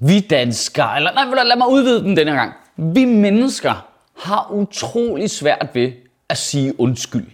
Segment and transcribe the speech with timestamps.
[0.00, 2.52] Vi danskere, eller nej, lad- mig udvide den denne gang.
[2.76, 3.86] Vi mennesker
[4.18, 5.92] har utrolig svært ved
[6.28, 7.26] at sige undskyld.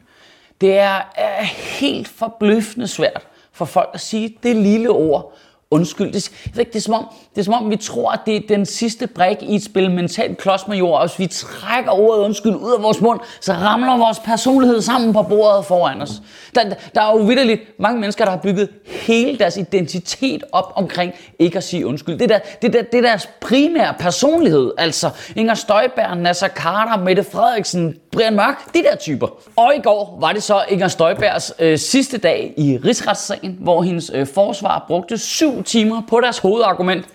[0.60, 1.42] Det er, er
[1.80, 5.36] helt forbløffende svært for folk at sige det lille ord
[5.70, 6.12] undskyld.
[6.12, 8.20] Det, jeg ved ikke, det, er som om, det er som om, vi tror, at
[8.26, 12.20] det er den sidste brik i et spil mentalt klodsmajor, og hvis vi trækker ordet
[12.20, 16.22] undskyld ud af vores mund, så ramler vores personlighed sammen på bordet foran os.
[16.54, 16.62] Der,
[16.94, 21.56] der er jo vidderligt mange mennesker, der har bygget hele deres identitet op omkring ikke
[21.56, 22.18] at sige undskyld.
[22.18, 26.48] Det er, der, det, er der, det er deres primære personlighed, altså Inger Støjberg, Nasser
[26.48, 29.26] Carter, Mette Frederiksen, Brian Mørk, de der typer.
[29.56, 34.10] Og i går var det så Inger Støjbergs øh, sidste dag i rigsretssagen, hvor hendes
[34.14, 37.06] øh, forsvar brugte syv timer på deres hovedargument.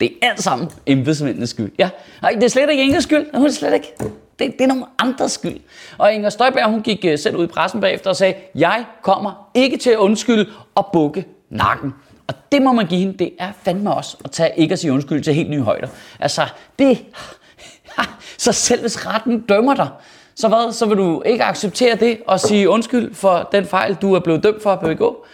[0.00, 1.72] Det er alt sammen embedsmændenes skyld.
[1.78, 1.90] Ja,
[2.22, 3.26] Nej, det er slet ikke Ingers skyld.
[3.34, 3.92] Hun er slet ikke.
[4.38, 5.60] Det, det er nogen andres skyld.
[5.98, 9.50] Og Inger Støjberg, hun gik øh, selv ud i pressen bagefter og sagde, jeg kommer
[9.54, 11.94] ikke til at undskylde og bukke nakken.
[12.26, 14.92] Og det må man give hende, det er fandme også at tage ikke at sige
[14.92, 15.88] undskyld til helt nye højder.
[16.20, 16.46] Altså,
[16.78, 16.98] det...
[18.38, 19.88] Så selv hvis retten dømmer dig,
[20.34, 20.72] så hvad?
[20.72, 24.42] Så vil du ikke acceptere det og sige undskyld for den fejl, du er blevet
[24.42, 25.24] dømt for at begå?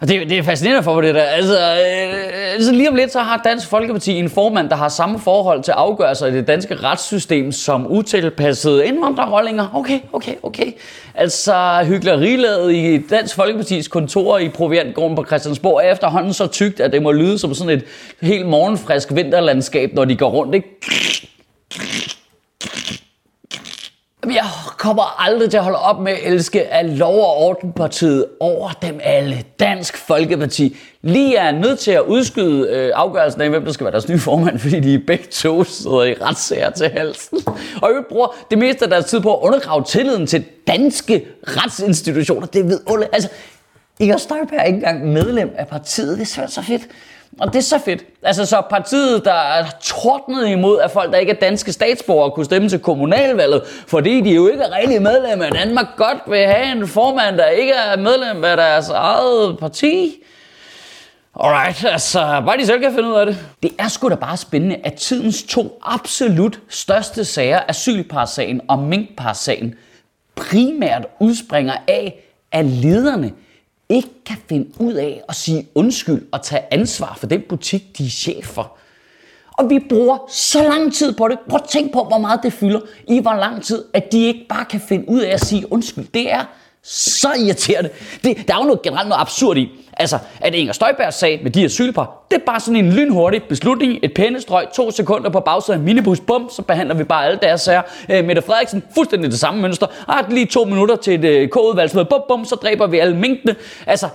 [0.00, 1.22] Og det, det er fascinerende for mig, det der.
[1.22, 1.58] Altså,
[2.56, 5.62] øh, så lige om lidt, så har Dansk Folkeparti en formand, der har samme forhold
[5.62, 9.66] til afgørelser i det danske retssystem som utilpassede indvandrerrollinger.
[9.74, 10.72] Okay, okay, okay.
[11.14, 16.92] Altså, hyggelerilaget i Dansk Folkepartis kontor i Proviantgården på Christiansborg er efterhånden så tykt, at
[16.92, 17.84] det må lyde som sådan et
[18.22, 20.68] helt morgenfrisk vinterlandskab, når de går rundt, ikke?
[24.36, 24.44] Jeg
[24.78, 29.00] kommer aldrig til at holde op med at elske at lov og ordenpartiet over dem
[29.02, 29.44] alle.
[29.60, 30.76] Dansk Folkeparti.
[31.02, 34.18] Lige er nødt til at udskyde øh, afgørelsen af, hvem der skal være deres nye
[34.18, 37.38] formand, fordi de begge to sidder i retssager til halsen.
[37.82, 42.46] Og øvrigt bruger det meste af deres tid på at undergrave tilliden til danske retsinstitutioner.
[42.46, 43.14] Det ved Olle.
[43.14, 43.28] Altså,
[44.00, 46.18] Inger Støjberg er ikke engang medlem af partiet.
[46.18, 46.82] Det er simpelthen så fedt.
[47.40, 48.04] Og det er så fedt.
[48.22, 52.44] Altså så partiet, der er tordnet imod, at folk, der ikke er danske statsborgere, kunne
[52.44, 56.72] stemme til kommunalvalget, fordi de jo ikke er rigtig medlem af Danmark, godt vil have
[56.72, 60.22] en formand, der ikke er medlem af deres eget parti.
[61.40, 63.38] Alright, altså bare de selv kan finde ud af det.
[63.62, 69.74] Det er sgu da bare spændende, at tidens to absolut største sager, asylparsagen og minkparsagen,
[70.36, 73.32] primært udspringer af, at lederne
[73.88, 78.04] ikke kan finde ud af at sige undskyld og tage ansvar for den butik, de
[78.06, 78.76] er chef for.
[79.58, 81.38] Og vi bruger så lang tid på det.
[81.48, 84.46] Prøv at tænk på, hvor meget det fylder i hvor lang tid, at de ikke
[84.48, 86.06] bare kan finde ud af at sige undskyld.
[86.14, 86.44] Det er
[86.88, 87.90] så irriterende.
[88.24, 89.70] Det, der er jo noget generelt noget absurd i.
[89.96, 93.98] Altså, at Inger Støjberg sag med de asylpar, det er bare sådan en lynhurtig beslutning,
[94.02, 97.60] et pændestrøg, to sekunder på bagsiden af minibus, bum, så behandler vi bare alle deres
[97.60, 97.82] sager.
[98.10, 99.86] Øh, Mette Frederiksen, fuldstændig det samme mønster.
[100.08, 103.56] Ah, lige to minutter til et øh, K-udvalgsmøde, bum, bum, så dræber vi alle minkene.
[103.86, 104.08] Altså,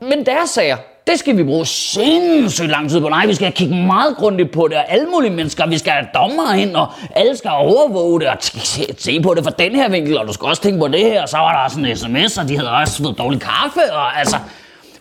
[0.00, 0.76] men deres sager,
[1.08, 3.08] det skal vi bruge sindssygt lang tid på.
[3.08, 6.06] Nej, vi skal kigge meget grundigt på det, og alle mulige mennesker, vi skal have
[6.14, 6.86] dommere ind, og
[7.16, 10.32] alle skal overvåge det, og se, se på det fra den her vinkel, og du
[10.32, 12.56] skal også tænke på det her, og så var der sådan en sms, og de
[12.56, 14.36] havde også fået dårlig kaffe, og altså,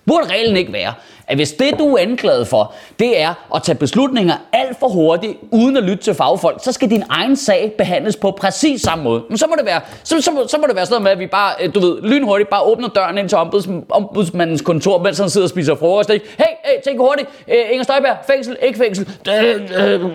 [0.08, 0.94] burde reglen ikke være,
[1.28, 5.34] at hvis det, du er anklaget for, det er at tage beslutninger alt for hurtigt,
[5.52, 9.24] uden at lytte til fagfolk, så skal din egen sag behandles på præcis samme måde.
[9.30, 11.12] Men så må det være, så, så, må, så må det være sådan noget med,
[11.12, 15.04] at vi bare, øh, du ved, lynhurtigt bare åbner døren ind til ombuds, ombudsmandens kontor,
[15.04, 16.10] mens han sidder og spiser frokost.
[16.10, 16.26] Ikke?
[16.38, 17.30] Hey, hey, tænk hurtigt.
[17.48, 19.10] Øh, Inger Støjberg, fængsel, ikke fængsel.
[19.30, 20.06] Øh, øh,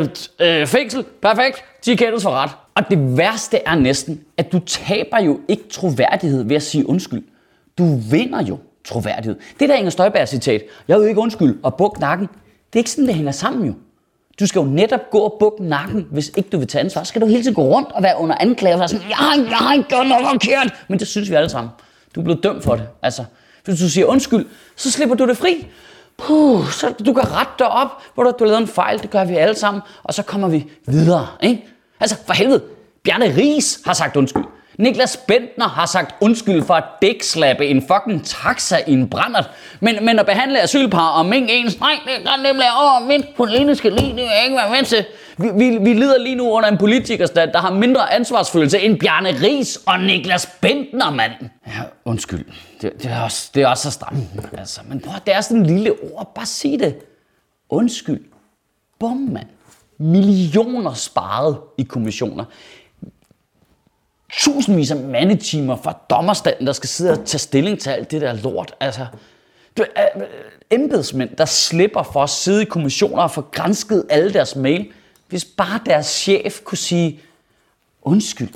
[0.00, 0.08] øh,
[0.40, 1.64] øh, fængsel, perfekt.
[1.84, 2.50] De kendes for ret.
[2.74, 7.22] Og det værste er næsten, at du taber jo ikke troværdighed ved at sige undskyld.
[7.78, 9.36] Du vinder jo troværdighed.
[9.60, 12.90] Det der Inger Støjberg citat, jeg vil ikke undskyld og buk nakken, det er ikke
[12.90, 13.74] sådan, det hænger sammen jo.
[14.40, 17.02] Du skal jo netop gå og bukke nakken, hvis ikke du vil tage ansvar.
[17.02, 19.16] Så skal du hele tiden gå rundt og være under anklage og være sådan, jeg
[19.16, 20.74] har, jeg har ikke gjort noget forkert.
[20.88, 21.70] Men det synes vi alle sammen.
[22.14, 22.88] Du er blevet dømt for det.
[23.02, 23.24] Altså,
[23.64, 24.46] hvis du siger undskyld,
[24.76, 25.66] så slipper du det fri.
[26.16, 29.02] Puh, så du kan rette dig op, hvor du har lavet en fejl.
[29.02, 29.82] Det gør vi alle sammen.
[30.02, 31.26] Og så kommer vi videre.
[31.42, 31.64] Ikke?
[32.00, 32.62] Altså, for helvede.
[33.02, 34.44] Bjarne Ries har sagt undskyld.
[34.78, 39.50] Niklas Bentner har sagt undskyld for at dækslappe en fucking taxa i en brændert.
[39.80, 43.90] Men, men at behandle asylpar og mink ens, nej, det kan nemlig over min politiske
[43.90, 45.04] linje, det vil jeg ikke være med til.
[45.38, 49.28] Vi, vi, vi lider lige nu under en politikerstand, der har mindre ansvarsfølelse end Bjarne
[49.28, 51.32] Ries og Niklas Bentner, mand.
[51.66, 52.44] Ja, undskyld.
[52.82, 54.18] Det, det, er, også, det er også så stramt.
[54.58, 56.34] Altså, men prøv, det er sådan en lille ord.
[56.34, 56.96] Bare sig det.
[57.70, 58.24] Undskyld.
[59.00, 59.46] Bum, mand.
[59.98, 62.44] Millioner sparet i kommissioner.
[64.32, 68.32] Tusindvis af mandetimer fra dommerstanden, der skal sidde og tage stilling til alt det der
[68.32, 68.74] lort.
[68.80, 69.06] Altså,
[69.78, 70.28] du, øh, øh
[70.70, 74.92] embedsmænd, der slipper for at sidde i kommissioner og få grænsket alle deres mail,
[75.28, 77.20] hvis bare deres chef kunne sige
[78.02, 78.48] undskyld.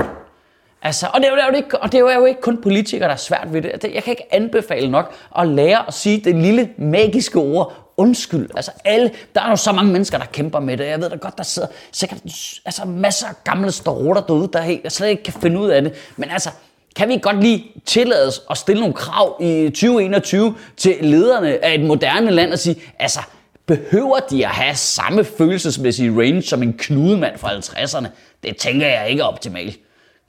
[0.83, 3.19] Altså, og, det er, jo, ikke, og det er jo ikke kun politikere, der er
[3.19, 3.71] svært ved det.
[3.73, 8.51] Altså, jeg kan ikke anbefale nok at lære at sige det lille magiske ord undskyld.
[8.57, 10.87] Altså alle, der er jo så mange mennesker, der kæmper med det.
[10.87, 12.21] Jeg ved da godt, der sidder sikkert
[12.65, 15.93] altså, masser af gamle storotter derude, der helt, slet ikke kan finde ud af det.
[16.17, 16.51] Men altså,
[16.97, 21.75] kan vi godt lige tillade os at stille nogle krav i 2021 til lederne af
[21.75, 23.21] et moderne land og sige, altså,
[23.67, 28.07] behøver de at have samme følelsesmæssige range som en knudemand fra 50'erne?
[28.43, 29.81] Det tænker jeg ikke er optimalt.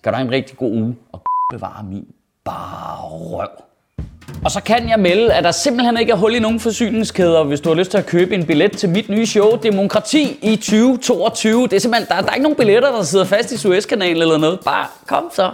[0.04, 1.22] Kan du have en rigtig god uge og
[1.52, 2.08] bevare min
[2.46, 3.50] bare røv.
[4.44, 7.62] Og så kan jeg melde, at der simpelthen ikke er hul i nogen forsyningskæder, hvis
[7.62, 11.64] du har lyst til at købe en billet til mit nye show, Demokrati i 2022.
[11.64, 14.38] Det er simpelthen, der, der er ikke nogen billetter, der sidder fast i Suezkanalen eller
[14.38, 14.60] noget.
[14.66, 15.52] Bare kom så.